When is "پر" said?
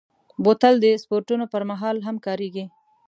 1.53-1.63